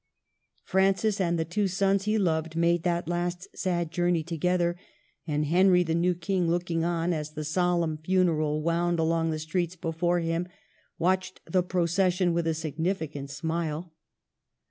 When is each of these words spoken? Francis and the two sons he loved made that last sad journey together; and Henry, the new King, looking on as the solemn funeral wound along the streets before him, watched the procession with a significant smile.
Francis 0.63 1.21
and 1.21 1.37
the 1.37 1.45
two 1.45 1.67
sons 1.67 2.05
he 2.05 2.17
loved 2.17 2.55
made 2.55 2.81
that 2.81 3.07
last 3.07 3.47
sad 3.55 3.91
journey 3.91 4.23
together; 4.23 4.75
and 5.27 5.45
Henry, 5.45 5.83
the 5.83 5.93
new 5.93 6.15
King, 6.15 6.47
looking 6.49 6.83
on 6.83 7.13
as 7.13 7.33
the 7.33 7.43
solemn 7.43 7.99
funeral 7.99 8.63
wound 8.63 8.97
along 8.97 9.29
the 9.29 9.37
streets 9.37 9.75
before 9.75 10.17
him, 10.19 10.47
watched 10.97 11.39
the 11.45 11.61
procession 11.61 12.33
with 12.33 12.47
a 12.47 12.55
significant 12.55 13.29
smile. 13.29 13.93